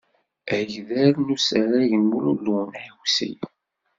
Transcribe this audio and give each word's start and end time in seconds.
Agdal 0.57 1.13
n 1.25 1.27
usarag 1.35 1.91
n 1.97 2.03
Mulud 2.09 2.39
Lunawsi. 2.45 3.31